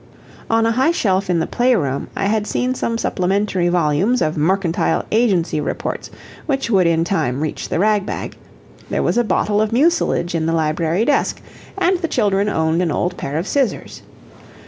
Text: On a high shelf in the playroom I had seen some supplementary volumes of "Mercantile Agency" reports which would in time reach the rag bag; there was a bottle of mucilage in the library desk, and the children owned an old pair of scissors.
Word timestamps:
On 0.49 0.65
a 0.65 0.71
high 0.71 0.89
shelf 0.89 1.29
in 1.29 1.37
the 1.37 1.45
playroom 1.45 2.07
I 2.15 2.25
had 2.25 2.47
seen 2.47 2.73
some 2.73 2.97
supplementary 2.97 3.69
volumes 3.69 4.23
of 4.23 4.35
"Mercantile 4.35 5.05
Agency" 5.11 5.61
reports 5.61 6.09
which 6.47 6.71
would 6.71 6.87
in 6.87 7.03
time 7.03 7.39
reach 7.41 7.69
the 7.69 7.77
rag 7.77 8.03
bag; 8.03 8.35
there 8.89 9.03
was 9.03 9.19
a 9.19 9.23
bottle 9.23 9.61
of 9.61 9.71
mucilage 9.71 10.33
in 10.33 10.47
the 10.47 10.53
library 10.53 11.05
desk, 11.05 11.39
and 11.77 11.99
the 11.99 12.07
children 12.07 12.49
owned 12.49 12.81
an 12.81 12.89
old 12.89 13.15
pair 13.15 13.37
of 13.37 13.47
scissors. 13.47 14.01